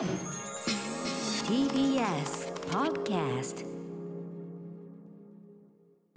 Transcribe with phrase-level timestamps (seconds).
[0.00, 0.08] TBS
[2.70, 3.66] Podcast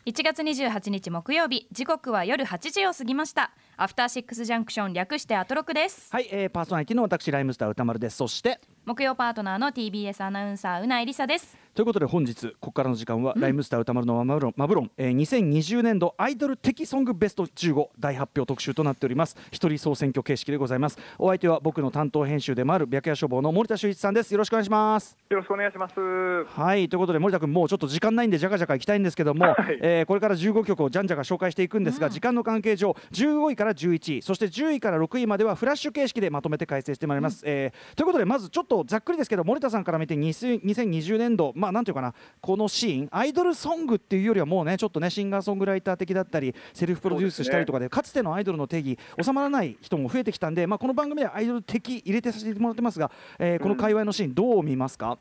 [0.06, 3.52] 1月28日木曜日時刻は夜8時を過ぎました。
[3.76, 6.10] アフターシックスジャンクション略してアトロクです。
[6.12, 8.18] はい、えー、パーソナリティの私ライムスター歌丸です。
[8.18, 11.58] そして木曜パートナーの TBS アナウンサーうないりさです。
[11.74, 19.36] ということで本日ここからの時間は、ライムスター歌丸のマブロンマブロン、えー、2020年度アイドル的ソングベスト15大発表特集となっております。
[19.52, 21.00] 一人総選挙形式でございます。
[21.18, 24.32] お相手は僕の担当編集でもある白夜書房の森田修一さんです。
[24.34, 25.18] よろしくお願いします。
[25.30, 25.96] よろしくお願いします。
[26.46, 29.80] はいということで森田君もうちょっと時間ないんでじゃかじゃか行きたいんですけども、はい。
[29.82, 55.18] えーこれから15曲をじゃんじゃか紹介していくんですが、時間の関係上15位から11位そして10位から6位まではフラッシュ形式でまとめて解説してまいります、えーということでまずちょっとざっくりですけど森田さんから見て2000 2020年度まあなんていうかなこのシーンアイドルソングっていうよりはもうねちょっとねシンガーソングライター的だったりセルフプロデュースしたりとかでかつてのアイドルの定義収まらない人も増えてきたんで、まあ、この番組ではアイドル的入れてさせてもらってますが、えーこの界隈のシーンどう見ますか、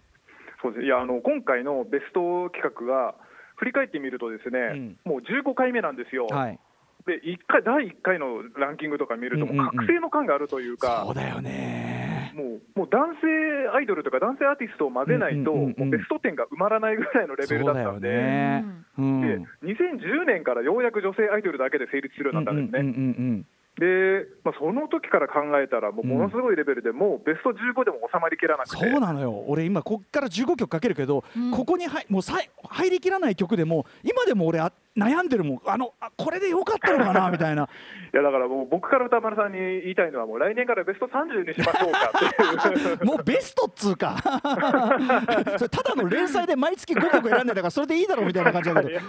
[0.63, 0.85] そうです。
[0.85, 3.15] いやあの今回のベスト企画が
[3.57, 6.27] 振り返ってみるとですね、もう15回目なんですよ。
[6.27, 6.59] はい
[7.07, 12.33] で一回第1回のランキングとか見ると、覚醒の感があるというか、そうだよね。
[12.35, 15.91] もうもう男性アイドルとか男性アーティストを混ぜないと、うんうんうんうん。
[15.91, 18.65] もうベスト10が埋まらないぐらいのレベルだったんで、ね、
[18.99, 19.21] うん。
[19.21, 19.27] で
[19.67, 22.81] 2010年からようやく女性アイドルだけで成立するようになったんですね。
[22.81, 22.99] うんうんう
[23.41, 23.47] ん
[23.79, 28.77] で、まあ、その時から考えたら、もうものすごいレベルで、もうベスト15でも収まりきらなくて。
[28.77, 29.45] そうなのよ。
[29.47, 31.51] 俺今こっから15曲かけるけど、うん。
[31.53, 35.61] ここに入もうさい入りきらない曲でも今でも俺あ悩んでるもん。
[35.65, 37.69] あのあこれでよかったのかなみたいな。
[38.13, 43.05] いやだからもう僕から歌丸さんに言いたいのは、もう来年からベスト30にしましょうかっていう。
[43.07, 44.17] もうベストっつうか。
[45.57, 49.01] それただの連載で毎月5曲選んでたからそれでいいだろうみたいな感じだけど。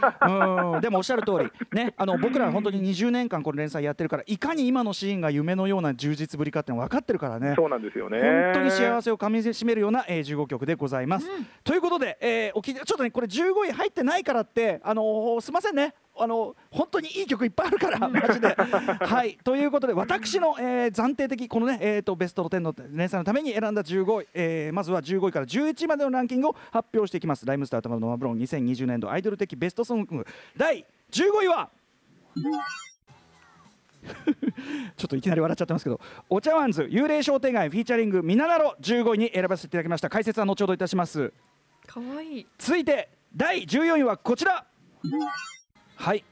[0.73, 0.81] うん。
[0.81, 1.51] でもおっしゃる通り。
[1.73, 7.53] ねあの僕らは本当に20年間この連載やってるからいかに今のシーンが夢のような充実ぶりかっていうの分かってるからね。
[7.57, 8.19] そうなんですよね。
[8.21, 11.27] 本当に幸せをかみしめるような、えー、15曲でございます。
[11.65, 15.93] ということで、えーおきちょっとねこれ15位入ってないからってあのーすいませんね。
[16.15, 18.55] あの本当にいい曲いっぱいあるからマジで。
[18.55, 27.45] はいということで私の、えー暫定的このね、えー、とベスト10の連載のために選んだ15位、えーまずは15位から11位までのランキングを発表していきます。
[27.45, 30.25] ライムスター歌丸のマブロン2020年度アイドル的ベストソング
[30.55, 31.69] 第15位は。
[34.97, 40.09] ちょっといきなり笑っちゃってますけど、お茶碗図幽霊商店街フィーチャリングミナナロ15位に選ばせていただきました。
[40.09, 41.31] 解説は後ほどいたします。
[41.87, 44.65] かわいい続いて第14位はこちら。
[46.03, 46.25] はい。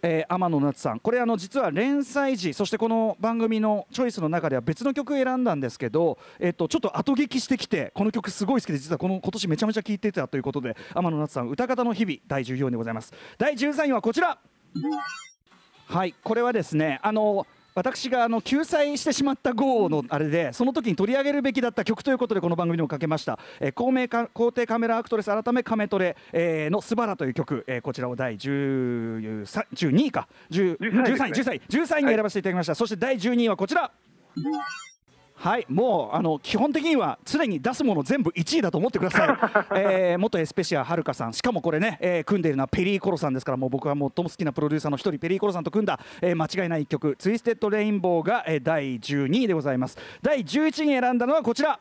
[0.00, 0.98] えー天野夏さん。
[0.98, 13.12] これあの実は連載時そしてこの番組のチョイスの中では別の曲を選んだんですけど、えっとちょっと後聞きしてきてこの曲すごい好きで実はこの今年めちゃめちゃ聴いてたということで天野夏さん歌方の日々第14位でございます。
[13.36, 14.38] 第13位はこちら。
[15.86, 16.14] はい。
[16.24, 30.26] これはですねあの私があの救済してしまった号のあれでその時に取り上げるべきだった曲ということでこの番組にもかけました、えー、公明か皇帝カメラアクトレス改めカメトレ、えーの「スバラという曲、えーこちらを第13 12位か。
[30.50, 33.90] 10 13位です13位13位に選ばせていただきました、そして第12位はこちら
[35.44, 39.28] はいもうあの基本的には常に出すもの全部1位だと思ってください、
[39.76, 41.34] えー元エスペシアはるかさん。
[41.34, 49.98] しかもこれね、えー組んでいるのはペリーコロさんですからもう僕は最も好きなプロデューサーの一人ペリーコロさんと組んだ、えー間違いない一曲「ツイステッド・レインボーが」えー第12位でございます。
[50.22, 51.78] 第11位に選んだのはこちら。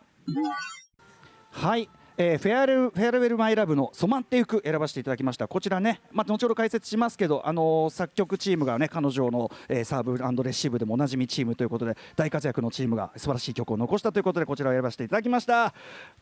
[1.52, 1.90] はい、
[2.26, 5.50] えーフェアルフェアルウェルマイラブの染まっていく選ばせていただきました。
[5.50, 15.74] こちらねまあ後ほど解説しますけどあのー作曲チームがね彼女の、えーサーブレシーブでもおなじみチームということで大活躍のチームが素晴らしい曲を残したということでこちらを選ばせていただきました。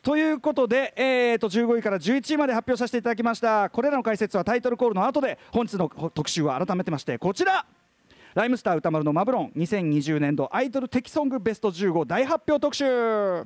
[0.02, 3.70] ということで、えー、と15位から11位まで発表させていただきました。
[3.70, 7.66] これらの解説はタイトルコールの後で本日の特集は改めてましてこちら。
[8.34, 13.46] ライムスター歌丸のマブロン2020年度アイドル的ソングベスト15大発表特集。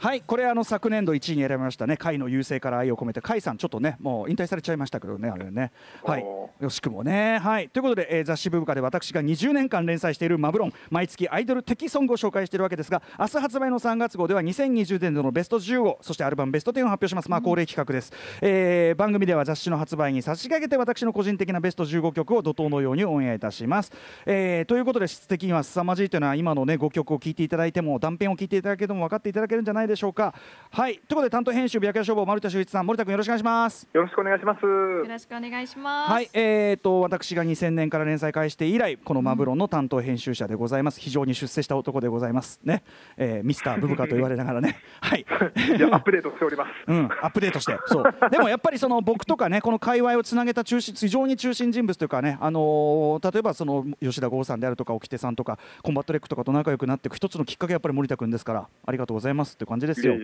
[0.00, 5.72] はいこれあの昨年度1位に選びましたね甲斐の優勢から愛を込めて甲斐さんちょっとねもう引退されちゃいましたけどねあれね。
[6.04, 6.22] はい。
[6.22, 7.38] およしくもね。
[7.38, 7.68] はい。
[7.68, 10.72] ということで、えー雑誌ブブカで私が20年間連載しているマブロン。
[10.90, 17.28] 毎月アイドル的ソングを紹介しているわけですが明日発売の3月号では2020年度のベスト15そしてアルバムベスト10を発表します。
[17.28, 23.90] まあ恒例企画です、えー番組では雑誌の発売に差し掛けて私の個人的なベスト15曲を怒涛のようにオンエアいたします、
[24.26, 30.34] えーということで質的には凄まじいというのは今のね5曲を聴いていただいても断片を聞いていただけても分かっていただけるんじゃないないでしょうか。
[30.70, 33.88] はいということで担当編集白夜書房森田修一さん森田君よろしくお願いします。
[33.92, 34.62] よろしくお願いします。
[34.62, 36.12] よろしくお願いします。
[36.12, 41.00] はいえーと私が2000年から連載開始して以来このマブ論の担当編集者でございます。
[41.00, 42.60] 非常に出世した男でございます。
[42.62, 42.82] ね、
[43.16, 44.78] えー、ミスターブブカと言われながらね。
[45.00, 45.20] はい。
[45.20, 46.70] いやアップデートしております。
[46.86, 47.78] うんアップデートして。
[47.86, 48.30] そう。
[48.30, 60.14] でもやっぱりその僕とかねこの界隈をつなげた中心非常に中心人物というかねあのー例えばその吉田豪さんであるとか掟さんとかコンバット REC とかと仲良くなっていく一つのきっかけはやっぱり森田君ですからありがとうございますっていう感じですよ。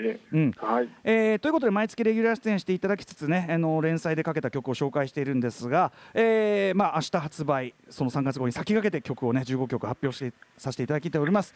[1.40, 11.54] ということで毎月レギュラー出演していただきつつねあの連載でかけた曲を紹介しているんですが、えーまあ明日発売その3月後に先駆けて曲をね15曲発表してさせていただきております。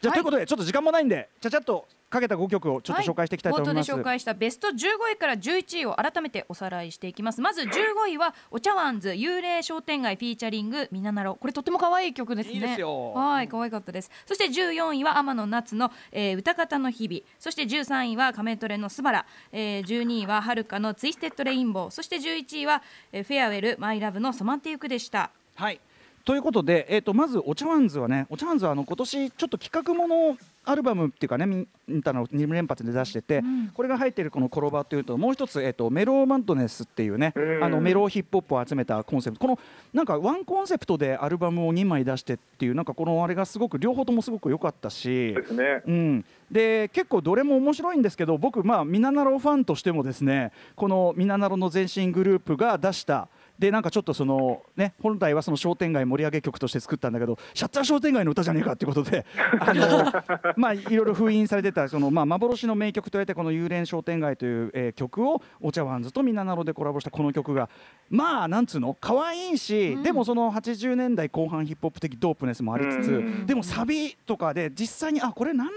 [0.00, 0.18] じゃあ、はい。
[0.18, 3.90] ということでちょっと時間もないんでちゃちゃっとかけた5曲をちょっと紹介していきたいと思います。
[3.90, 4.72] 冒頭で紹介したベスト15
[5.12, 7.42] 位から11位を改めておさらいしていきます。
[7.42, 7.66] まず15
[8.12, 12.54] 位はお茶碗ズ幽霊商店街フィーチャリングみななろこれとっても可愛い曲ですね。
[12.54, 13.12] いいですよ。
[13.12, 14.10] はい可愛かったです。
[14.24, 17.20] そして14位は天野夏の、えー歌方の日々。
[17.38, 21.90] そして13位は亀トレのスバラ、えー、12位ははるかのツイステッドレインボー。
[21.90, 25.30] そして11位は、えーフェアウェルマイラブの染まってゆくでした。
[25.56, 25.80] はい
[26.28, 33.42] ということで、えー、とまずお茶碗ズはねお茶碗ズはあの今年ちょっと企画ものアルバムっていうかねみみたいなのを2連発で出してて、
[33.72, 39.46] これが入っているこの「コロバ」というともう一つ、えー、とメローマントネスっていうねうんあのメローヒップホップを集めたコンセプト。
[39.46, 39.58] この
[39.94, 45.82] なんかワンコンセプトでアルバムを2枚出してっていうなんかこのあれがすごく両方ともすごく良かったしですね。
[45.86, 53.28] うん、で結構どれも面白いんですけど僕まあミナナロファンとしてもですねこのミナナロの前身グループが出した
[53.58, 59.24] でなんかちょっとそのね本来はその商店街盛り上げ曲として作ったんだけどシャッター商店街の歌じゃねえかっていうことで
[59.60, 60.12] あの
[60.56, 67.68] まあいろいろ封印されてたそのまあ幻の名曲と言われてこの幽霊商店街という、えー曲をお茶碗ズとミナナロでコラボしたこの曲が
[68.10, 73.46] まあなんつうの可愛いし、でもその80年代後半ヒップホップ的ドープネスもありつつ、うん。
[73.46, 75.68] でもサビとかで実際にあこれなん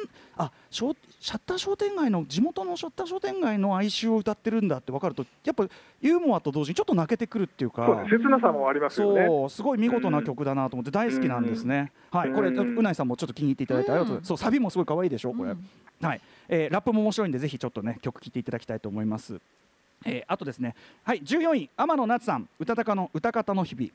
[0.41, 5.67] あショシャッター商店街の地元のシャッター商店街の哀愁を歌ってるんだって分かるとやっぱ
[6.01, 7.85] ユーモアと同時にちょっと泣けてくるっていうか。
[7.85, 9.27] そう切なさもありますよね。
[9.27, 15.53] そうすごい見事な曲だなと思って大好きなんですね、はいこれうないさんもちょっと気に入っていただいてありがとうございます、そうサビもすごい可愛いでしょこれ、
[16.01, 19.39] はい、えーラップも面白いんでぜひちょっとね曲聴いていただきたいと思います。
[20.05, 23.91] えーあとですね、はい、14位、天野夏さん、歌高の歌方の日々。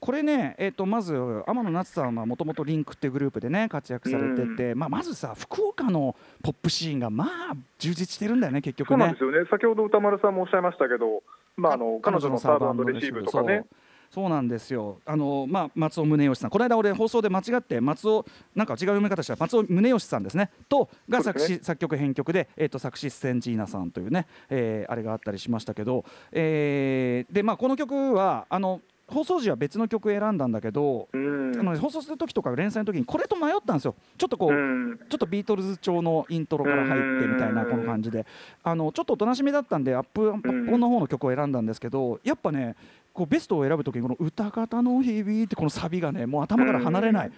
[0.00, 1.14] これね、えー、とまず
[1.46, 8.96] 天野夏さんはもともとリンクっていうグループでね活躍されてて、まあ、まずさ福岡のポップシーンがまあ充実してるんだよね結局ね。
[8.96, 9.48] そうなんですよね。
[9.50, 11.22] 先ほど歌丸さんもおっしゃいましたけど
[11.56, 13.64] まああの彼女のサーブレシーブとかね。
[14.10, 15.00] そうなんですよ。
[15.04, 16.50] あの、まあ、松尾宗義さん。
[16.50, 18.24] この間俺放送で間違って松尾
[18.54, 19.34] なんか違う読み方した。
[19.34, 20.50] ら松尾宗義さんですね。
[20.68, 31.58] とが作詞、そうです作曲編曲で、えー、と作詞センジーナさんというね、えーあれがあったりしましたけど、えーでまあ、この曲はあの放送時は別の曲選んだんだけど、うん。
[31.58, 33.94] あの放送する時とか連載の時にこれと迷ったんですよ。
[34.18, 34.98] ちょっとこう、うん。
[35.08, 38.26] ちょっとビートルズ調のイントロから入ってみたいなうんこの感じで。
[38.62, 42.76] あのちょっとおとなしめだったんでアップアップの方の曲を選んだんですけどやっぱね
[43.14, 47.32] こうベストを選ぶ時にこの「歌方の日々」ってこのサビがねもう頭から離れない。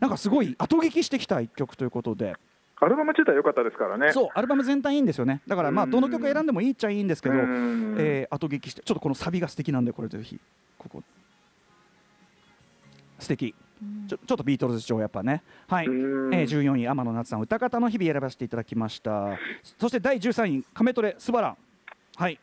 [0.00, 2.34] なんかすごい後聞きしてきた一曲ということで。
[2.80, 4.12] アルバム自体良かったですからね。
[4.12, 5.40] そうアルバム全体いいんですよね。
[5.46, 5.90] だからまあうん。
[5.90, 7.96] どの曲選んでもいいっちゃいいんですけどうん。
[7.98, 10.38] えー後聞きしてちょっとこのサビが素敵なんでこれぜひ
[10.84, 11.02] ここ。
[13.18, 13.54] 素敵。
[14.08, 15.42] ちょちょっとビートルズ調やっぱね。
[15.68, 19.36] はい、えうんー、14位天野夏さん歌方の日々選ばせていただきました。
[19.78, 21.56] そして第13位カメトレスバラン。
[22.16, 22.38] はい。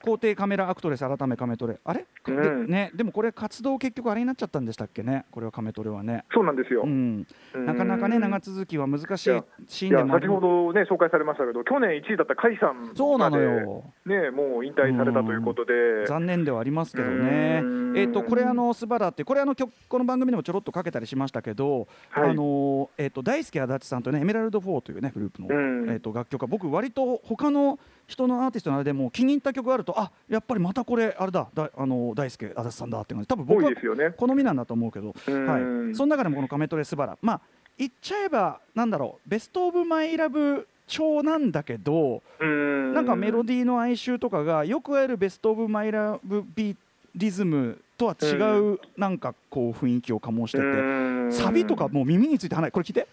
[0.00, 1.80] 皇帝カメラアクトレス改めカメトレ。
[1.82, 2.66] あれ、うん。
[2.66, 5.24] でね、でもこれ活動結局あれになっちゃったんでしたっけね？
[5.32, 6.24] これはカメトレはね。
[6.32, 7.26] そうなんですよ、うん、
[7.66, 16.06] なかなかね長続きは難しいシーンでも先ほどね紹介されましたけど去年1位だった甲斐さんそうなのよねもう引退されたということで。
[16.06, 17.60] 残念ではありますけどね。
[17.62, 17.66] う。
[17.66, 17.98] ん。
[17.98, 22.30] えっ、とこれあのスバラってこれあの曲この番組でもちょろっとかけたりしましたけど、はい。
[22.30, 25.52] あのえっ、と大輔足立さんとねエメラルド4というねグループの、う
[25.86, 25.90] ん。
[25.90, 35.46] えっ、と楽曲が僕割と他の人のアーティストのあれでも気に入った曲があるとあやっぱりまたこれあれだだあの大輔足立さんだって感じ多分僕多は好みなんだと思うけど、うん。
[35.46, 37.40] はい、その中でもこの「カメトレスバラ」まあ
[37.76, 42.94] 言っちゃえばなんだろうベスト・オブ・マイ・ラブ調なんだけど、うん。
[42.94, 46.76] なんかメロディーの哀愁とかがよくあるベスト・オブ・マイ・ラブ・ビ
[47.14, 48.34] リズムとは違
[48.74, 51.32] うなんかこう雰囲気を醸しててうん。
[51.32, 53.06] サビとかもう耳について離れこれ聞いて。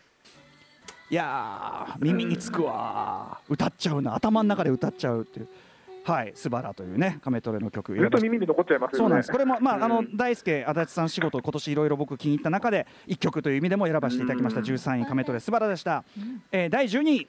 [1.12, 3.54] いやー耳につくわー。
[3.54, 4.16] 歌っちゃうな。
[4.16, 5.48] 頭の中で歌っちゃうっていう。
[6.06, 8.98] はい「スバラ」というねカメトレの曲ずっと耳に残っちゃいますよね。
[9.00, 9.32] そうなんです。
[9.32, 14.60] これも、まあ、あのうん大輔足立さん仕事今年いろいろ僕気に入った中で1曲という意味でも選ばせていただきました。
[14.60, 14.66] うん。
[14.68, 16.04] 13位「カメトレスバラ」でした、
[16.52, 17.28] えー第12位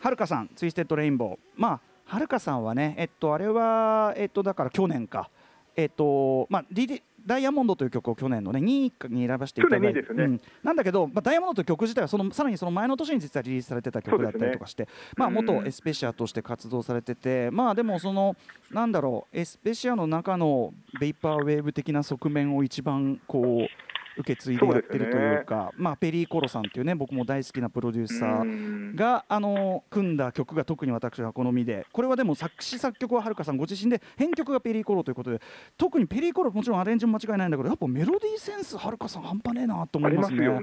[0.00, 5.30] はるかさん「ツイステッドレインボー」まあはるかさんはねえっとあれはえっとだから去年か。
[5.76, 10.06] えっとまあリリダイヤモンドという曲を去年のね2位に選ばせていただいて、ね。
[10.08, 18.36] うん、なんだけど、まあ、ダイヤモンドという曲自体はそのさらにその前の年に実はリリースされてた曲だったりとかして、ね、まあ、元エスペシアとして活動されてて、まあでもその
[18.70, 23.89] なんだろうエスペシアの中のベイパーウェーブ的な側面を一番こう
[24.20, 35.40] 受け継いでやってるというか、ね、まあ、ペリー・コロさんっていうね僕も大好きなプロデューサーがあの組んだ曲が特に私は好みでこれはでも作詞作曲ははるかさんご自身で編曲がペリー・コロということで
[35.76, 40.58] 特にペリー・コロもちろんアレンジも間違いないんだけどやっぱメロディーセンスはるかさん半端ねえなと思いますね、ね、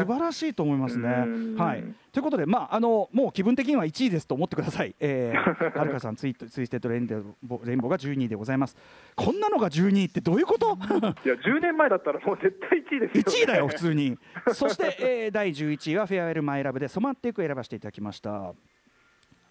[0.00, 1.08] 素晴らしいと思いますね。
[1.56, 1.84] はい。
[2.12, 8.76] ということで、まあ、あのもう気分的には1位ですと思ってください、えー、はるかさん Twi Twisted Rainbow Rainbow が12位でございます。
[9.16, 10.78] こんなのが12位ってどういうこと？
[11.24, 14.18] いや10年前だったらもう絶対1位ですよ、ね、1位だよ普通に。
[14.54, 18.54] そして、えー、第11位は Farewell My Love で染まっていく選ばせていただきました。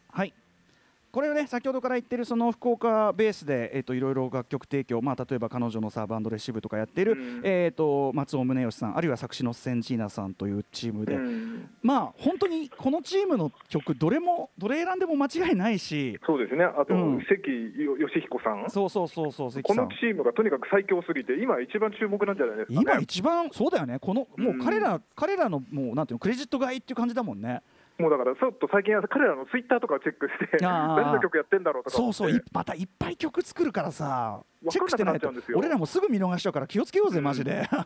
[0.10, 0.34] はい。
[1.14, 16.20] これをね先ほどから言ってるその福岡ベースで、えーと、いろいろ楽曲提供、まあ、例えば彼女のサーバンドレシーブとかやってる、うん、えーと、松尾宗義さんあるいは作詞のセンチーナさんというチームで、うん、まあ本当にこのチームの曲どれもどれ選んでも間違いないし。
[16.26, 16.64] そうですね。
[16.64, 17.40] あと、うん、関
[18.00, 18.68] 義彦さん。
[18.72, 24.00] そうそうそうそうこのチームがとにかく最強すぎて今一番注目なんじゃないですか、ね、今一番そうだよね。
[24.00, 27.62] このもう彼ら、彼らのもうなんていうのクレジット買いっていう感じだもんね。
[28.00, 35.32] もうだからちょっと最近は彼らのツイッターとかチェックして何の曲やってんだろうとかそうそうまたいっぱい曲作るからさチェックしてないと。
[35.56, 37.68] 俺らもすぐ見逃しちゃうから気をつけようぜ、マジで。
[37.70, 37.80] そ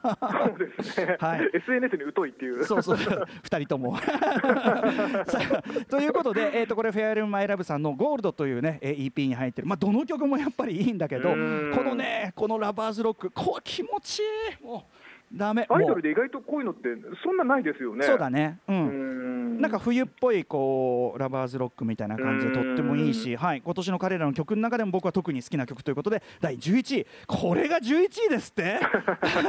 [0.56, 2.64] うですね、はい、SNS に疎いっていう。
[2.66, 2.98] そうそう。
[2.98, 3.98] 2人とも。
[5.90, 14.24] ということで、えー、とこれ「フェアルマイラブさんの「ゴールドというね EP に入ってる、まあ、どの曲もやっぱりいいんだけどこのねこの「ラバーズロック」こう気持ちい
[14.62, 14.64] い。
[14.64, 14.97] もう
[15.34, 15.66] ダメ。
[15.70, 16.90] アイドルで意外とこういうのって
[17.24, 18.06] そんなないですよね。
[18.06, 18.60] そうだね。
[18.68, 19.62] うん。
[19.62, 27.08] なんか冬っぽいこうラバーズロックみたいな感じでとってもいいし、はい、今年の彼らの曲の中でも僕は特に好きな曲ということで第11位。
[27.28, 28.80] これが11位ですって？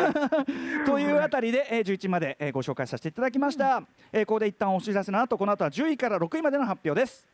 [0.87, 3.83] というあたりで、えー、11位まで、えー、ご紹介させていただきました、
[4.13, 7.29] えー、ここで一旦お知らせの後この後は10位から6位までの発表です。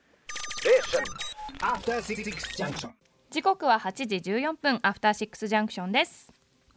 [3.30, 6.32] 時刻は8時14分アフターシックスジャンクションです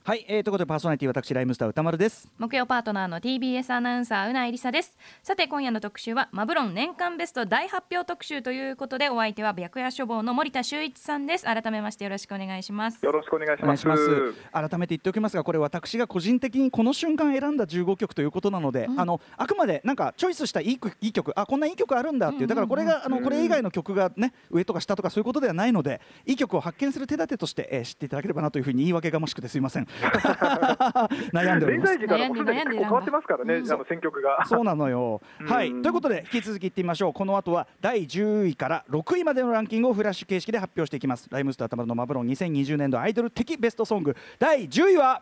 [0.07, 2.29] はい、えー、ということでパーソナリティ私ライムスター歌丸です。
[2.37, 4.95] 木曜パートナーの TBS アナウンサーうなえりさです。
[5.21, 11.43] さて今夜の特集はマブロン年間ベスト大発表特集ということでお相手は白夜処方の森田修一さんです。
[11.43, 13.05] 改めましてよろしくお願いします。
[13.05, 14.33] よろしくお願いします。
[14.53, 29.87] 改めて言っておきますがこれ私が個人的にこの瞬間選んだ15曲ということなので、うん、あのあくまでなんかチョイスしたいいいい曲あこんないい曲あるんだっていうだからこれがあのこれ以外の曲がね上とか下とかそういうことではないのでいい曲を発見する手立てとして、えー、知っていただければなというふうに言い訳がましくてすいません
[31.33, 31.97] 悩んでおります。
[31.97, 34.45] 連載時からもすでに結構変わってますからね、あの選曲が。
[34.45, 35.21] そうなのよ。
[35.45, 37.13] はい、ということで引き続きいってみましょう。
[37.13, 41.27] この後は第10位から6位までのランキングをフラッシュ形式で発表していきます。
[41.31, 45.21] ライムスターたのマブロン2020年度アイドル的ベストソング第10位は。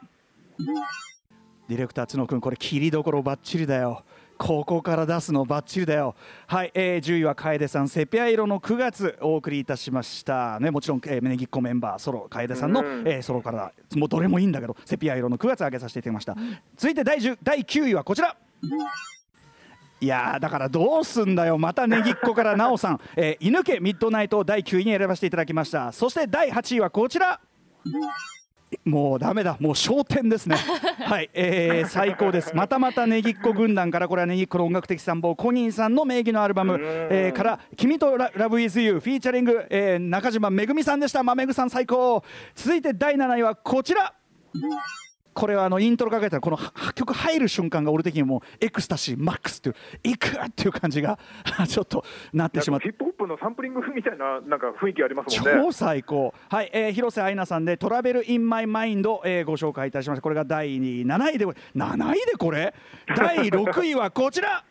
[1.68, 4.04] ディレクター角君これ切りどころばっちりだよ。
[4.38, 6.16] ここから出すのばっちりだよ。
[6.48, 10.60] はい、えー、10位は楓さんセピア色の9月お送りいたしました。
[10.60, 18.36] ねもちろん、えー、メネギっ子メンバーソロ楓さんの、えー、ソロからもうどれもいいんだけどセピア色の9月上げさせていただきました、うん、続いて第10第9位はこちら。
[20.02, 21.58] いやだからどうすんだよ。
[21.58, 25.92] またねぎっこからなおさん、 えー、犬家ミッドナイトを第9位に選ばせていただきました。
[25.94, 27.40] そして第8位はこちら
[28.84, 30.58] もうだめだ、もう焦点ですね。
[31.06, 32.56] はい、えー、最高です。
[32.56, 41.24] またまたねぎっこ軍団から、これはねぎっこの音楽的参謀、コニーさんの名義のアルバム、えー、から、君とララブイズユー、フィーチャリング、えー、中島めぐみさんでした。
[41.24, 42.24] まめぐさん最高。
[42.56, 44.14] 続いて第7位はこちら。
[45.36, 46.58] これはあのイントロかけたらこの
[46.96, 51.20] 曲入る瞬間が俺的にもエクスタシーマックスっていういくっていう感じが
[51.68, 52.86] ちょっとなってしまって。
[52.88, 55.62] ヒップホップのサンプリングみたいななんか雰囲気ありますもんね。
[55.66, 56.34] 超最高。
[56.50, 61.38] はい、えー、広瀬アイナさんで「Travel in My Mind」えー、ご紹介いたしましたこれが第7位。
[61.38, 61.54] で7
[62.16, 62.74] 位でこれ？
[63.14, 64.64] 第6位はこちら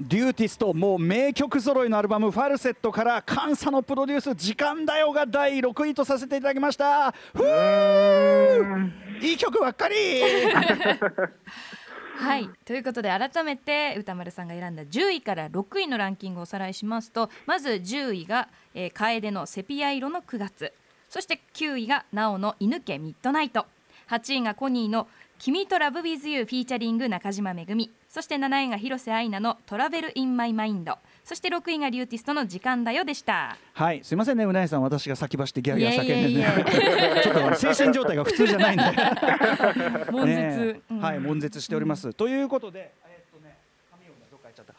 [0.00, 7.10] リューティストもう名曲揃いのアルバム「ファルセット」からカンサノプロデュース「時間だよ」が第6位とさせていただきました。
[7.10, 10.22] ふーいい曲ばっかり。
[12.16, 12.48] はい。
[12.64, 20.72] ということで改めて宇多丸さんが選んだ10位から6位のランキングをおさらいしますとまず10位が、えー、楓のセピア色の9月。
[21.08, 23.66] そして9位がなおの犬家 Midnight。
[24.10, 25.08] 8位がコニーの
[25.40, 30.96] 君と Love with You featuring 中島めぐみそして7位が広瀬アイナの Travel in My Mind。
[31.24, 33.58] そして6位がリューティストの時間だよでした。
[33.74, 38.84] はいすいませんねうなえさん私が先走ってギャーギャー叫んでね ちょっと精神状態が普通じゃないんで。
[40.10, 42.92] 悶絶、うん、はい悶絶しております、うん、ということで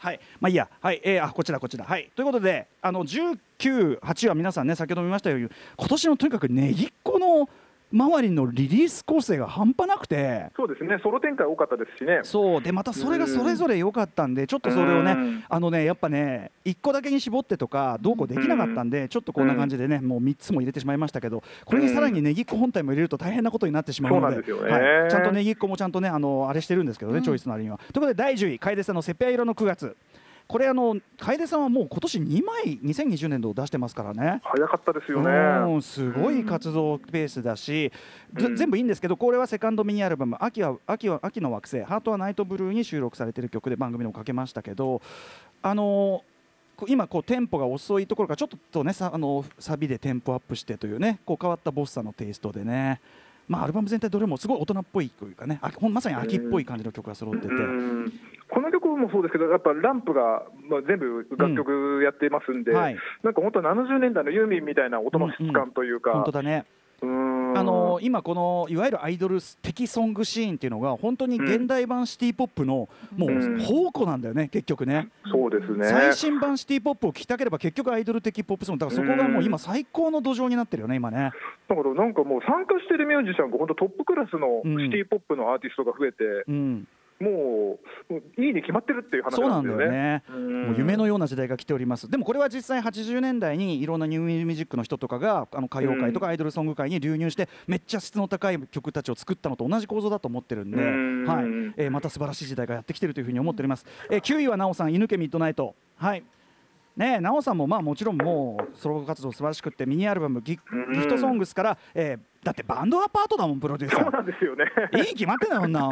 [0.00, 7.46] はい、まあいいや、はい、えー、あこちらこちら、はい、ということで、あの19、8は皆さんね、先ほど見ましたように、今年のとにかくねぎっこの
[7.92, 10.50] 周りのリリース構成が半端なくて。
[10.56, 10.98] そうですね。
[11.02, 12.20] ソロ展開多かったですしね。
[12.22, 12.62] そう。
[12.62, 27.78] でまたそれがそれぞれ良かったんでちょっとそれをねあのねやっぱね1個だけに絞ってとかどうこうできなかったんでちょっとこんな感じでねもう3つも入れてしまいましたけどこれにさらにネギっ子本体も入れると大変なことになってしまうのではい、ちゃんとネギっ子もちゃんとねあのあれしてるんですけどね、チョイスのありには。
[27.78, 29.96] ということで第10位楓さんのセピア色の9月
[30.50, 34.40] これあの楓さんはもう今年2枚2020年度を出してますからね。
[34.42, 35.80] 早かったですよね。
[35.80, 37.92] すごい活動ペースだし、
[38.36, 45.00] うん、全部いいんですけどこれはセカンドミニアルバム秋は秋は秋の惑星ハートはナイトブルーに収録されている曲で番組でもかけましたけど
[45.62, 46.24] あの
[46.88, 53.00] 今こうテンポが遅いところからちょっとねさあのサビでテンポアップしてというねこう変わったボッサのテイストでね。
[53.50, 57.52] まあ、アルバム全体どれもすごい大人っぽいというかねあまさに秋っぽい感じの曲が揃ってて、
[58.50, 66.66] この曲もそうですけどやっぱランプが、まあ、全部楽曲やってますんで、うんはい、なんか本当70年代のユーミンみたいな音の質感というか、うんうん、本当だね。
[67.02, 75.08] あの今このいわゆるアイドル的ソングシーンっていうのが本当に現代版シティ・ポップのもう宝庫なんだよね、結局ね。
[75.32, 75.86] そうですね。
[75.86, 78.80] 最新版シティ・ポップを聴きたければ結局アイドル的ポップソング。
[78.80, 81.32] だからそこがもう今最高の土壌になってるよね今ね。
[81.68, 86.88] だからなんかもう参加してるミュージシャンが本当トップクラスのシティ・ポップのアーティストが増えて、うん
[87.20, 90.22] もういいに決まってるっていう話なんですよね。
[90.26, 90.68] そうなんだよね。
[90.68, 92.08] もう夢のような時代が来ております。
[92.08, 100.86] でもこれは実際80年代にいろんなニューミュージックの人とかがあの歌謡界とかアイドルソング界に流入してめっちゃ質の高い曲たちを作ったのと同じ構造だと思ってるんで、はい、
[101.76, 103.84] えー、また素晴らしい時代がやってきてるというふうに思っております。
[104.10, 105.74] えー、9位はなおさん犬家ミッドナイト。
[105.96, 106.24] はい。
[106.96, 110.56] ね奈緒さんもまあもちろんもうソロ活動素晴らしくってミニアルバムギ
[110.92, 114.02] 「ギフトソングス」から、えー、だってバンドアパートだもんプロデューサー。
[114.04, 114.64] そうなんですよね。
[114.94, 115.88] いい決まってんだよな、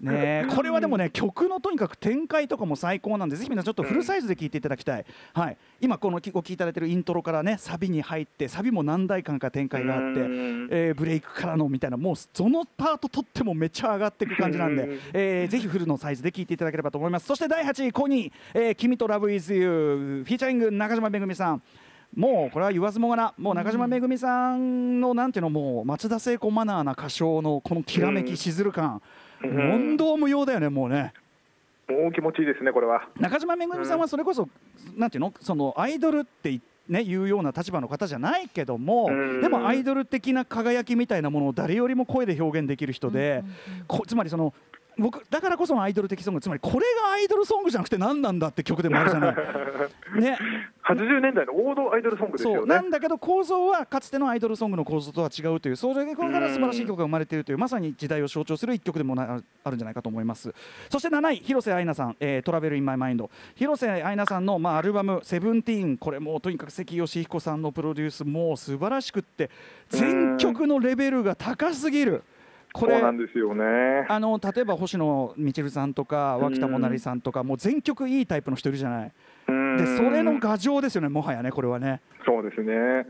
[0.00, 5.04] うん、ねこれはでもね曲のとにかく展開とかも最高なんでぜひ皆さんちょっとフルサイズで聴いていただきたい、
[5.34, 17.26] はい、今このお聴きいただいてるイントロからねサビに入ってサビも何台間か展開があって、えー、ブレイクからのみたいなもうそのパート取ってもめっちゃ上がっていく感じなんで、えー、ぜひフルのサイズで聴いていただければと思います。
[17.26, 21.62] そして第8位コニー、えー「君とラブイズユーフィーチャリング中島めぐみさん
[22.14, 23.34] もうこれは言わずもがな。
[23.38, 29.00] もう中島めぐみさんのなんていうのもう松田聖子マナーな歌唱のこのきらめきしずる感、
[29.42, 31.14] 問答無用だよねもうね。
[31.88, 33.08] もう気持ちいいですねこれは。
[33.18, 34.48] 中島めぐみさんはそれこそ、
[34.94, 35.32] なんていうの？
[35.40, 39.08] そのアイドルってね、いうような立場の方じゃないけども
[39.40, 43.44] でもアイドル的な輝きみたいなものを誰よりも声で表現できる人で、
[44.06, 44.52] つまりその
[44.98, 49.34] 僕だからこそのアイドル的ソングつまりこれがアイドルソングじゃなくて何なんだって曲でもあるじゃない。
[50.20, 50.38] ね、
[50.84, 52.74] 80年代の王道アイドルソングですよね。
[52.74, 60.54] なんだけど構造はかつてのアイドルソングの構造とは違うというそれから素晴らしい曲が生まれているというまさに時代を象徴する一曲でもあるんじゃないかと思います。
[60.90, 65.96] そして7位広瀬アイナさん、えー「トラベル・イン・マイ・マインド」広瀬アイナさんの、まあ、アルバム「セブンティーン。
[65.96, 69.50] これもとにかく関義彦さんのプロデュースもう素晴らしくって
[69.88, 72.22] 全曲のレベルが高すぎる。
[72.72, 73.64] これなんですよね
[74.08, 79.12] あの例えば星野みちるさんとか脇田もなりさんとか、もう全曲いいタイプの人いるじゃない。
[79.46, 82.00] でそれの牙城ですよね、もはやね、これはね。
[82.24, 83.06] そうですね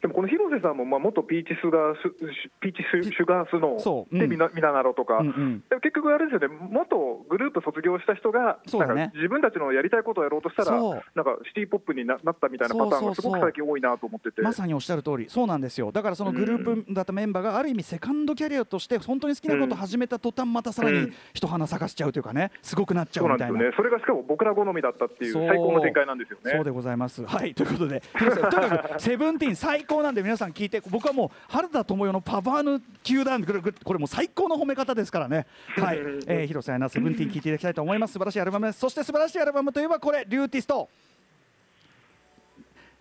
[0.00, 2.14] でもこの広瀬さんもまあ元ピーチスガース
[2.60, 6.96] ピーチシュガースノーでみなみななろとか、うんうん、結局あれですよね元
[7.28, 14.42] グループ卒業した人が、ね、なんか自分たちのやりたいことをやろうとしたらなんかシティ・ポップにななったみたいなパターンがすごく最近多いなと思ってて。
[14.42, 15.26] まさにおっしゃる通り。
[15.28, 15.92] そうなんですよ。
[15.92, 26.52] だからそのグループだったメンバーがある意味セカンドキャリアとして本当に好きなことを始めた途端またさらに一花咲かしちゃうというかねすごくなっちゃうみたいな、ね、それがしかも僕ら好みだったっていう最高の展開なんですよね。
[26.52, 26.64] そう。
[26.64, 27.24] でございます。
[27.24, 27.54] はい。
[27.54, 33.44] ということでとにかく Seventeen 最高なんで皆さん聞いて僕はもう原田知世のパヴァーヌ級だ
[33.84, 35.46] これも最高の褒め方ですからね。
[35.76, 38.12] はい、えー、広瀬アイナ Seventeen 聞いていただきたいと思います。
[38.12, 40.88] 素晴らしいアルバムですそして素晴らしいアルバムといえばこれリューティスト。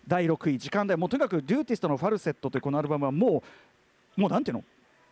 [0.07, 3.43] 第6位時間でもうとにかくリューティストのファルセットというこのアルバムはも
[4.17, 4.63] うもうなんていうの？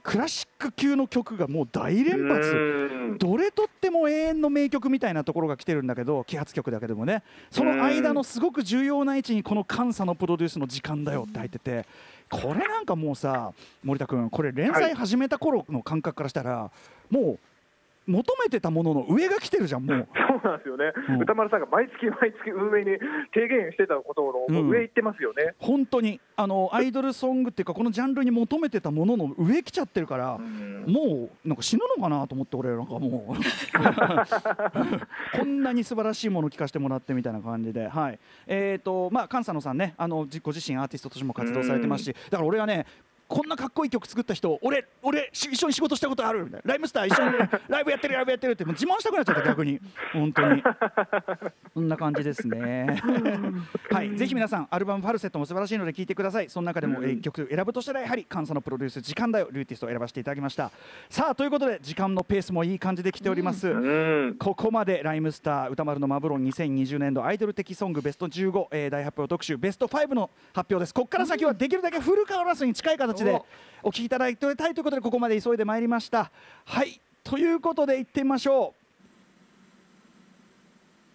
[0.08, 3.18] クラシック級の曲がもう大連発。
[3.20, 7.24] どれとっても永遠の名曲みたいなところが来てるんだけど既発曲だけでもね。
[7.52, 11.86] その間のすごく重要な位置にこの「監査のプロデュースの時間だよ」って入ってて
[12.30, 13.52] これなんかもうさ
[13.84, 16.72] 森田君これ連載始めた頃の感覚からしたら、
[17.10, 17.40] もう
[18.08, 20.08] 求めてたものの上が来てるじゃんもう。
[20.28, 22.98] そうなんですよね、うん、歌丸さんが毎月毎月運営に
[23.34, 26.20] 提言してたことの上行ってますよね、うん、本当に。
[26.40, 33.38] あのアイドルソングっていうかこのジャンルに求めてたものの上来ちゃってるから、うん、もうなんか死ぬのかなと思って俺なんかもう。
[35.38, 37.88] こんなに素晴らしいものを聞かせてもらってみたいな感じで。
[37.88, 38.20] はい。
[38.46, 42.86] えっ、ー、とまあ菅佐野さんねあのご自身アーティストとしても活動されてますしだから俺はね
[43.28, 46.46] こんなかっこいい曲作った人俺俺一緒に仕事したことある。
[46.46, 46.70] みたいな。
[46.72, 47.38] ライムスター一緒に
[47.68, 49.80] ライブやってるライブやってるってもう自慢したくなっちゃった逆に。
[50.14, 50.64] 本当に。
[51.74, 53.02] そんな感じですね。
[53.92, 54.16] はい。
[54.16, 56.50] ぜひ皆さんアルバム「ファルセット」も素晴らしいので聴いてください。
[56.50, 60.72] その中でも1曲選ぶとしたらやはり監査のプロデュース時間だよルーティストを選ばせていただきました。
[61.10, 70.94] さあということで時間のペースもいい感じで来ております、ここまでライムスター歌丸のマブロン2020年度アイドル的ソングベスト15、えー、大発表特集ベスト5の発表です。
[70.94, 73.42] ここから先はできるだけフルカウラスに近い形で
[73.84, 76.32] お聞きいただきたいということでここまで急いでまいりました。
[76.66, 78.74] はいということで行ってみましょ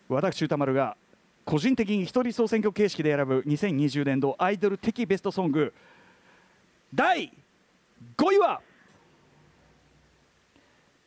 [0.09, 0.15] う。
[0.15, 0.97] 私歌丸が
[1.45, 5.73] 個人的に一人総選挙形式で選ぶ2020年度アイドル的ベストソング
[6.95, 7.33] 第
[8.17, 8.61] 5位は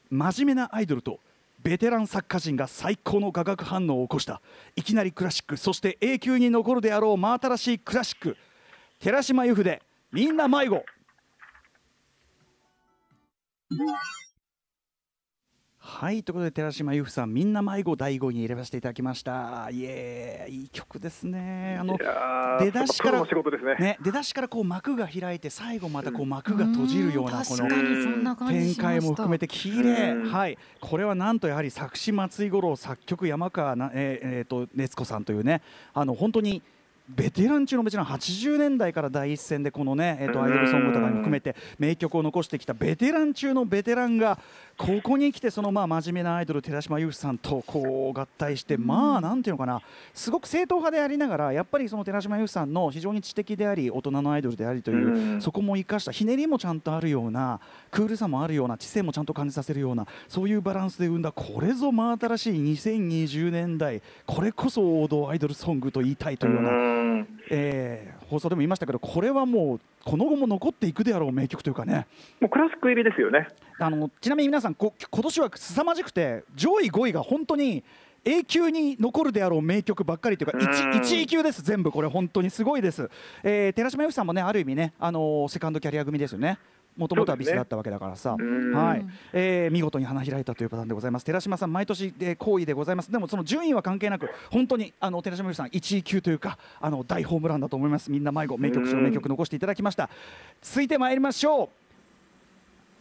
[0.10, 1.20] 真面目なアイドルと
[1.62, 4.42] ベテラン作家陣が最高の化学反応を起こした
[4.76, 8.38] いきなりクラシックそして永久に残るであろう真新しいクラシック
[9.00, 9.82] 寺島由布で
[10.16, 10.82] みんな迷子。
[15.78, 19.70] はいということで寺島由布さんみんな迷子第5位に入れさせていただきました。
[19.74, 20.62] イエーイ。
[20.62, 21.78] いい曲ですね。
[21.78, 23.28] あの出だしからね、
[23.78, 27.68] ね、出だしからこう幕が開いて最後またこう幕が閉じるようなこの
[28.48, 30.26] 展開も含めて綺麗。
[30.26, 30.58] はい。
[30.80, 35.62] これはなんとやはり作詞松井五郎作曲山川なえー、えー、と熱子さんというね
[35.94, 36.62] あの本当に
[37.08, 44.40] ベテラン中のベテラン80年代から第一線でこのね、えー、とアイドルソングとかに含めて名曲を残してきたベテラン中のベテランが
[44.76, 49.82] ここに来てそのまあ真面目なアイドル寺島由布さんとこう合体してまあなんていうのかな
[50.14, 57.60] すごく正統派でありながらやっぱりその寺島由布さんの非常に知的であり大人のアイドルでありというそこも生かしたひねりもちゃんとあるような
[57.92, 66.95] クールさもあるような知性もちゃんと感じさせるようなそういうバランスで生んだこれぞ真新しい2020年代これこそ王道アイドルソングと言いたいというような、
[67.50, 72.08] えー、放送でも言いましたけどこれはもうこの後も残っていくであろう名曲というかね。
[72.40, 73.48] もうクラシック入りですよね。
[73.80, 77.84] あのちなみに皆さんこ今年は凄まじくて上位5位が本当に
[78.24, 81.62] 永久に残るであろう名曲ばっかりというか 1, 1位級です。
[81.62, 83.10] 全部これ本当にすごいです、
[83.44, 86.58] えー、寺島由布さんもねある意味ねあのー、セカンドキャリア組ですよね
[86.98, 100.10] もともとはビスだったわけだからさ、ね、はい、えー、見事に花開いたというパターンでございます寺島さん毎年で好意でございますでもその順位は関係なく本当にあの寺島さん1位級というかあの大ホームランだと思いますみんな迷子名曲賞名曲残していただきました
[100.62, 101.70] 続いてまいりましょう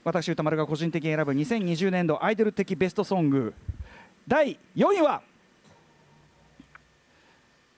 [0.04, 3.54] 私歌丸が個人的に選ぶ2020年度アイドル的ベストソング
[4.26, 5.22] 第4位は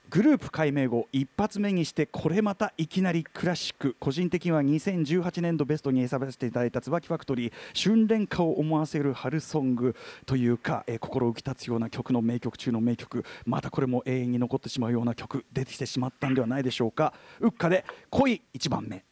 [0.09, 19.03] グループ改名後一発目にしてこれまたいきなりクラシック個人的には2018年度ベストに選ばせていただいた椿ファクトリー春恋歌を思わせる春ソングというか、えー、心浮き立つような曲の名曲中の名曲またこれも永遠に残ってしまうような曲出てきてしまったんではないでしょうかウッカで恋1番目。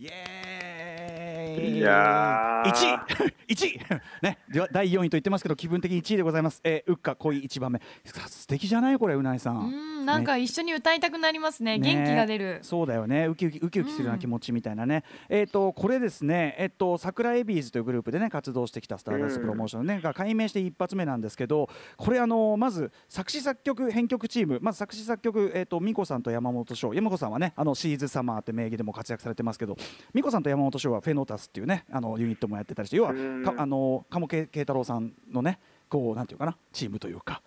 [0.00, 0.97] イエーイ
[1.46, 2.70] いや1
[3.48, 3.80] 位1位
[4.22, 4.38] ね
[4.72, 7.80] 第4位と言ってますけど気分的に1位でございます、えー、うっか恋1番目。
[8.04, 10.04] 素敵じゃないこれうないさん。
[10.04, 12.58] なんか一緒に歌いたくなりますね、ね、元気が出る。
[12.62, 13.26] そうだよね。
[13.26, 26.94] ウキウキウキウキするような気持ちみたいなね、うん、えっ、ー、とこれですねえっ、ー、と桜エビーズというグループでね活動してきたスターダスプロモーションね、が改名して一発目なんですけどこれあのまず作詞作曲編曲チームまず作詞作曲えっ、ー、と美子さんと山本翔。
[26.94, 29.76] 山子さんはねあのシーズサマーって名義でも活躍されてますけど
[30.14, 33.12] 美子さんと山本翔はフェノータスっていうねあのユニットもやってたりして要は
[33.44, 37.42] かあの鴨慶太郎さんのねこうなんていうかなチームというか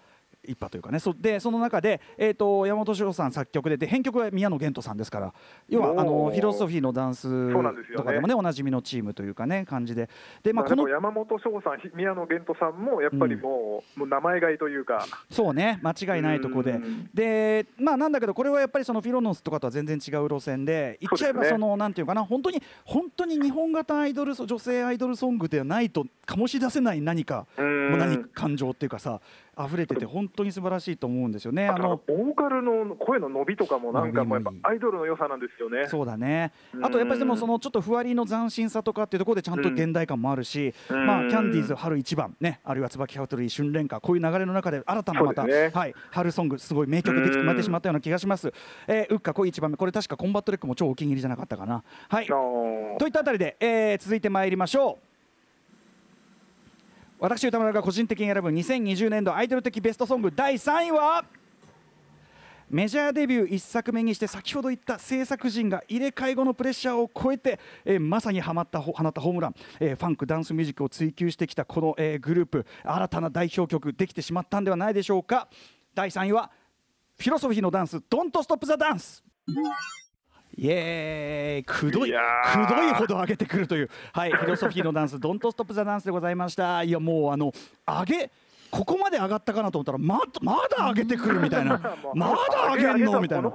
[0.52, 1.00] 一派というかね。
[1.00, 5.34] そでその中で、えーと、山本翔さん作曲でで編曲は宮野源斗さんですから
[5.70, 7.52] 要はあのフィロソフィーのダンス
[7.96, 10.10] とかでもねおなじみのチームというかね感じで。
[10.44, 15.06] で、まあ、この山本翔さん宮野源斗さんもやっぱりもううん、もう名前買いというか。
[15.30, 16.80] そうね間違いないとこで。
[17.14, 29.22] でまあなんだけどこれはやっぱりそのフィロノスとかとは全然違う路線で言っちゃえばその、ね、なんていうかな本当に本当に日本型アイドル女性アイドルソングではないと醸し出せない何か何感情っていうかさ
[29.60, 31.68] 溢れてて本当に素晴らしいと思うんですよね。
[31.68, 35.88] あのボーカルの声の伸びとかもなんかもやっぱアイドルの良さなんですよね。
[35.88, 36.54] そうだね。
[36.82, 48.54] あとやっぱりでもそのちょっとふわりの斬新さとかっていうところでちゃんと現代感もあるし、まあキャンディーズ春一番ね、あるいはつばきファクトリー春恋歌こういう流れの中で新たなまた、ね、はい春ソングすごい名曲できてまってしまったような気がします。
[48.88, 51.84] えー、うっか恋一番目これ確かコンバットレックも超お気に入りじゃなかったかな。
[52.08, 52.28] はい。
[52.28, 55.11] といったあたりで、えー、続いてまいりましょう。
[57.22, 61.24] 私宇多丸が個人的に選ぶ2020年度アイドル的ベストソング第3位は
[62.68, 72.66] メジャーデビュー1作目にして先ほど言った制作陣が入れ替え後のプレッシャーを超えて、えー、まさにはまった放ったホームラン、えー、ファンクダンスミュージックを追求してきたこの、えー、グループ。
[72.84, 75.48] 新たな代表曲できてしまったんではないでしょうか。
[75.94, 76.50] 第3位は
[77.20, 79.24] フィロソフィーのダンス「ドントストップ・ザ・ダンス」
[80.58, 81.64] イエーイ。
[81.64, 82.16] くどいく
[82.70, 83.90] どいほど上げてくるという。
[84.14, 86.84] はい フィロソフィーのダンスドントストップザダンスでございました。
[86.84, 87.54] いやもうあの
[87.86, 88.32] 上げ
[88.72, 91.72] ここまで上がったかなと思ったらままだ上げてくるみたいな。
[92.16, 93.52] まだ上げんのみたいな。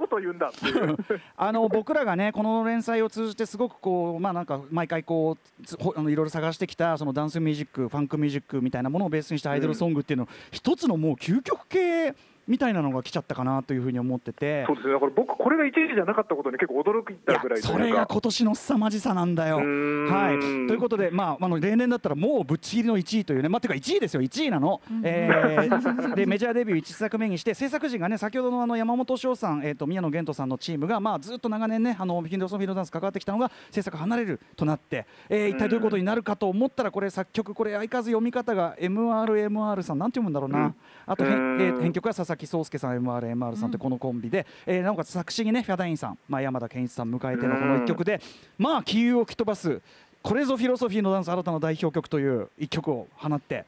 [1.35, 12.13] あの僕らがねこの連載を通じてすごくこうまあなんか毎回こうあのいろいろ探してきたそのダンスミュージックファンクミュージックみたいなものをベースにしたアイドルソングっていうの、うん、一つのもう究極系
[12.47, 14.65] みたいなのが来ちゃったかなというふうに思ってて。
[14.67, 14.93] そうですね。
[14.93, 19.57] だから僕これが1位じゃなかったことに結構驚いたぐらいそれが今年の凄まじさなんだよ。
[19.57, 20.67] はい。
[20.67, 24.21] ということで、まあ、あの例年だったらもうぶっちぎりの1位というね、まあ、てか1位ですよ。
[24.21, 40.73] 1位なの、えー、 でメジャーデビュー1作目にして制作陣がね先ほどのあの山本翔さん、えーと、宮野源斗さんのチームが、まあ、ずっと長年ねあのフィンドソフィードダンス関わってきたのが制作離れるとなって、えー、一体どういうことになるかと思ったらこれ作曲これ相変わらず読み方が MRMR さんなんて読むんだろうな、
[41.05, 48.21] あと編,、えー、編曲は佐々木壮介さん MR MR さんってこのコンビで、うん、えー、なおかつ作詞にねフャダインさん、まあ、山田健一さん迎えてのこの1曲で、
[48.57, 49.81] まあ気流を吹き飛ばす
[50.21, 53.65] これぞフィロソフィーのダンス新たな代表曲という1曲を放って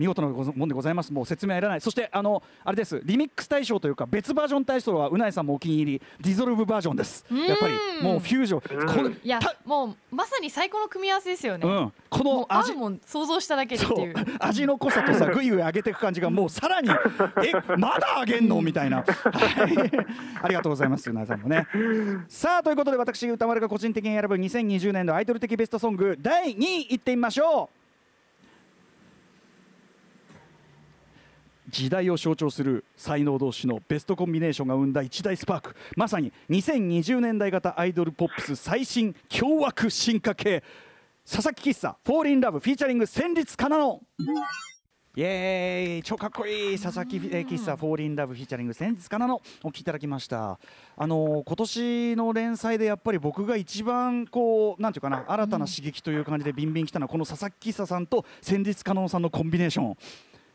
[0.00, 1.12] 見事なもんでございます。
[1.12, 1.80] もう説明はいらない。
[1.82, 3.02] そしてあのあれです。
[3.04, 6.02] リミックス大賞というか別バージョン大賞はうないさんもお気に入り。
[6.22, 7.26] ディゾルブバージョンです。
[7.30, 9.20] やっぱりもうフュージョン。
[9.22, 12.72] いやもうまさに最高の組み合わせですよね、うん、この味。
[12.72, 14.14] も想像しただけでっていう。
[14.38, 16.88] 味の濃さとさぐいぐい上げていく感じがもうさらに
[17.44, 18.62] えまだ上げんの？
[18.62, 19.06] みたいな、はい、
[20.42, 21.10] ありがとうございます。
[21.10, 21.66] うないさんもね。
[22.26, 27.79] さあということで私歌丸が個人的に選ぶ2020年度アイドル的ベストソング第2位いってみましょう
[31.70, 35.76] 時代を象徴する才能同士のベストコンビネーションが生んだ一大スパーク。
[35.96, 40.62] まさに2020年代型アイドルポップス最新凶悪進化系。
[41.24, 44.00] 佐々木喫茶 Fallin' Love featuring 戦慄かなの。
[45.16, 50.58] イエーイ超かっこいい佐々木喫茶 Fallin' Love featuring 戦慄かなのお聞きいただきました。
[50.96, 59.96] あの今年の連載でやっぱり僕が一番こうなんていうかな新たな刺激という感じでビンビン来たのはこの佐々木喫茶さんと戦慄かなのさんのコンビネーション。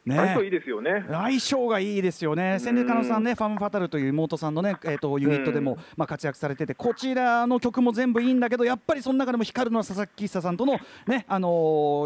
[0.05, 1.05] ね、相性いいですよね。
[1.09, 2.59] 相性がいいですよね。
[2.59, 11.49] 千里香野さんねファム・ファタルという妹さんのね、えーと、ユニットでも、まあ、活躍されててこちらの曲も全部いいんだけどやっぱりその中でも光るのは佐々木喫茶さんとのねあの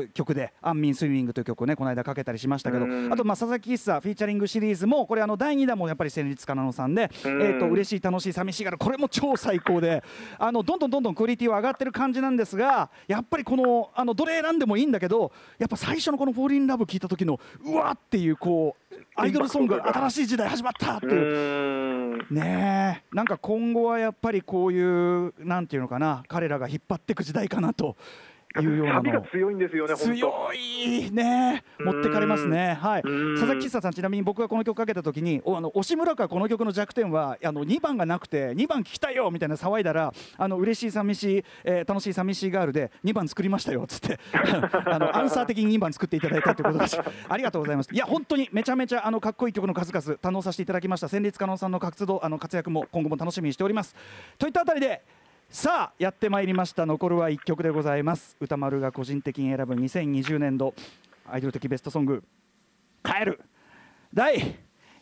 [0.03, 10.03] ー、曲で「アンミンスイミング」という曲をねこの間かけたりしましたけどあとまあ佐々木喫茶フィーチャリングシリーズもこれあの第2弾もやっぱり戦慄かなのさんで、えーと、嬉しい楽しい寂しいがるこれも超最高で
[10.37, 22.33] あのどんどんどんどんクオリティは上がってる感じなんですがやっぱりこのあのどれ選んでもいいんだけどやっぱ最初のこの「フォーリンラブ聞いた時のうわっていうこうアイドルソング新しい時代始まったっていう。
[22.33, 27.95] ねなんか今後はやっぱりこういうなんていうのかな彼らが引っ張っていく時代かなと
[28.57, 29.21] いうようなの。
[29.31, 31.63] 強いんですよね強いね。
[31.79, 32.77] 持ってかれますね。
[32.81, 33.03] はい。
[33.03, 44.19] 佐々木喫茶さんちなみに僕がこの曲かけた時におあの押村かこの曲の弱点はあの2番がなくて2番聴きたいよみたいな騒いだらあの嬉しい寂しい、えー、楽しい寂しいガールで2番作りましたよっつって。
[44.33, 46.99] あのアンサー的に2番作っていただいたということです。
[47.29, 47.93] ありがとうございます。
[47.93, 51.07] いや本当にめちゃめちゃあのかっこいい曲の数々堪能させていただきました。
[51.07, 53.95] 戦慄可能さんの活動あの活躍も今後も楽しみにしております。
[54.37, 55.01] といったあたりで
[55.51, 56.85] さあやってまいりました。
[56.85, 58.37] 残るは1曲でございます。
[58.39, 60.75] 歌丸が個人的に選ぶ2020年度
[61.25, 62.23] アイドル的ベストソング
[63.03, 63.41] 「帰る」
[64.13, 64.59] 第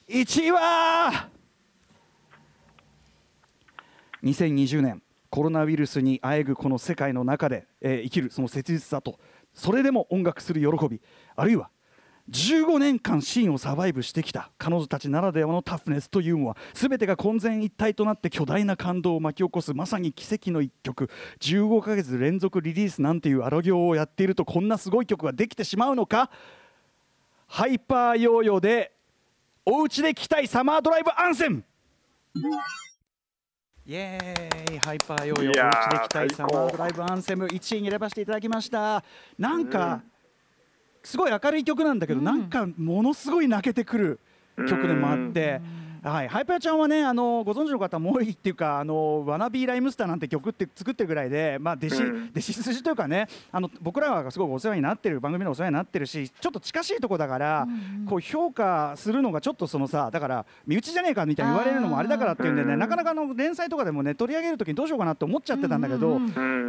[0.07, 1.27] 1位は
[4.23, 9.19] 2020年コロナウイルスにあえぐこの世界の中で、えー、生きるその切実さと
[9.53, 11.01] それでも音楽する喜び
[11.35, 11.69] あるいは
[12.29, 21.09] 15年間シーンをサバイブしてきた彼女たちならではのタフネスというのは全てが混然一体となって巨大な感動を巻き起こすまさに奇跡の一曲。
[21.39, 26.29] 15ヶ月連続リリースなんていう荒行をやっているとこんなすごい曲ができてしまうのか。
[27.47, 28.91] ハイパーヨーヨーで
[29.65, 31.63] おうちで聴きたいサマードライブアンセム。
[33.85, 34.79] イエーイ。
[34.79, 37.45] ハイパーヨーヨーおうちで聴きたいサマードライブアンセム。
[37.45, 39.01] 1位に選ばせていただきました。
[39.39, 40.16] なんか、うん。
[41.07, 44.19] すごい明るい曲なんだけど、うん、なんかものすごい泣けてくる
[44.67, 45.61] 曲でもあって。
[46.03, 66.21] はい、ハイパーちゃんはねあのご存知の方も多いっていうか「あのワナビーライムスター」なんて曲って作ってるぐらいで、まあ、弟子、弟子筋というかねあの僕らがすごくお世話になってる番組のお世話になってるしちょっと近しいとこだから、うん、こう評価するのがちょっとそのさだから身内じゃねえかみたいに言われるのもあれだからっていうんでねなかなかの連載とかでもね取り上げる時にどうしようかなって思っちゃってたんだけど、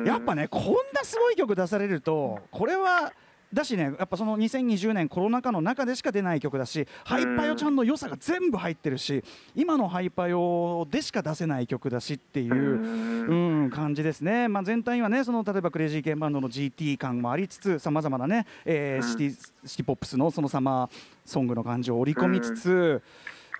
[0.05, 0.63] やっぱねこん
[0.95, 3.13] なすごい曲出されるとこれは。
[3.53, 20.91] だしねやっぱその2020年コロナ禍の中でしか出ない曲だしハイパヨちゃんの良さが全部入ってるし今のハイパヨでしか出せない曲だしっていう、うん、感じですね、まあ、全体はねその例えばクレイジーケンバンドの GT 感もありつつさまざまなね、えー、シティシティポップスのそのサマー
[21.25, 23.03] ソングの感じを織り込みつつ。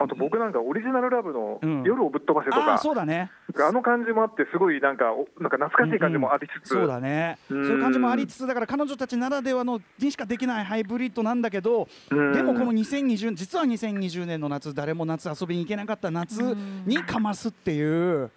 [0.01, 3.31] あと僕なんかオリジナルラブの夜をぶっ飛ばせとか、うん、そうだね。
[3.61, 5.07] あの感じもあってすごいなんか
[5.41, 16.41] なんか懐かしい感じもありつつ、そうだね、そういう感じもありつつだから彼女たちならではのにしかできないハイブリッドなんだけど、でもこの2020実は2020年の夏誰も夏遊びに行けなかった夏
[16.87, 18.31] にかますっていう。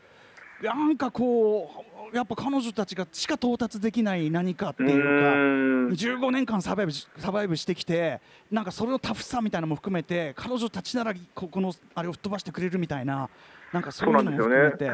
[0.64, 13.30] なんかこうやっぱ彼女たちがしか到達できない何かっていうか15年間サバイブサバイブしてきてなんかそれのタフさみたいなのも含めて彼女たちならここのあれを吹っ飛ばしてくれるみたいな
[13.72, 14.92] なんかそういうのも含めて。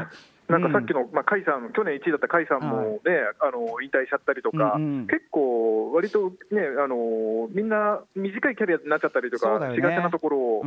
[0.49, 4.77] なんかさっきの、まあ、甲斐さん、去年1位だった甲斐さんもね、あの引退しちゃったりとか、
[5.11, 10.63] 結構、割とねあの、みんな短いキャリアになっちゃったりとかしがちなところを、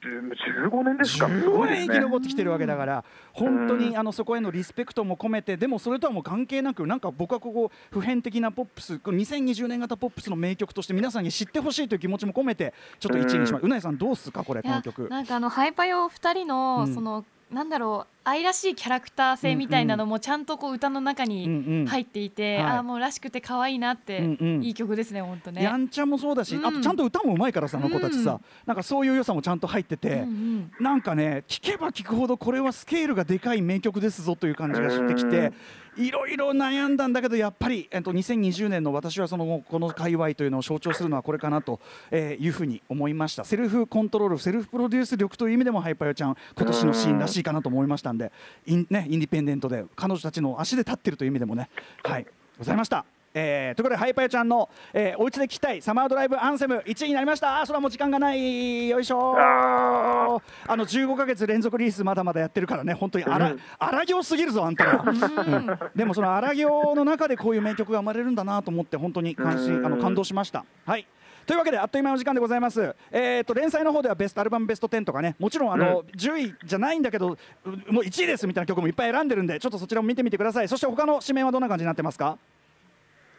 [0.00, 13.62] 15年ですか、すごい生き残ってきてるわけだから、本当にあのそこへのリスペクトも込めて、でもそれとはもう関係なく、なんか僕はここ、普遍的なポップス、2020年型ポップスの名曲として、皆さんに知ってほしいという気持ちも込めて、ちょっと1位にします。
[13.62, 15.08] うなえさん、どうすか、これ、この曲。
[15.10, 25.62] なんかあのハイパヨ2人の、そのなんだろう愛らしいキャラクター性みたいなのもちゃんとこう歌の中に入っていて、うんうん、ああもうらしくて可愛いなって、うんうん、いい曲ですね本当ね。
[25.62, 35.52] やんちゃもそうだし、うん、あとちゃんと歌もうまいからさあの子たちさ、うん、なんかそういう良さもちゃんと入ってて、うんうん、なんかね聴けば聴くほどこれはスケールがでかい名曲ですぞという感じがしてきて、
[35.96, 41.80] いろいろ悩んだんだけどやっぱり、えっと、2020年の私はそのこの界隈というのを象徴するのはこれかなと、
[42.12, 43.44] いうふうに思いました。
[43.44, 48.32] セルフコントロールセルフプロデュース力という意味でもハイパヨちゃん今年のシーンらしいかなと思いましたんで
[48.66, 51.68] イン,、ね、インディペンデントで彼女たちの足で立ってるという意味でもね。
[52.02, 52.26] はい。
[52.58, 53.04] ございました。
[53.34, 57.64] えー、ということでハイパイちゃんの、えー、お家で聴きたいサマードライブアンセム1位になりました。
[57.66, 58.88] それはもう時間がない。
[58.88, 62.94] よいしょあの15か月連続リリースまだまだやってるからね。
[62.94, 70.64] 本当に荒荒行すぎるぞあんたら、うん、でもその荒行の中でこういう名曲が生まれるんだなと思って本当に関心あの感動しました。
[70.86, 71.06] はい。
[71.44, 75.34] というわけであっという間の時間でございます、えーと、連載の方ではベストアルバムベスト10とかね。
[75.40, 80.68] もちろんあの、うん、10位じゃないんだけどもう1位ですみたいな曲もいっぱい選んでるんでちょっとそちらも見てみてください。
[80.68, 82.38] そして他の指名はどんな感じになってますか？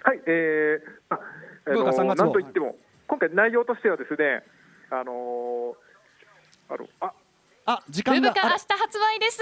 [0.04, 1.20] はい、えー、あ、
[1.66, 2.76] あのなんといっても、
[3.08, 4.44] 今回内容としてはですね、
[4.90, 7.14] あのー、あの、あ、
[7.66, 8.30] あ、時間が。
[8.30, 9.42] 明日発売です。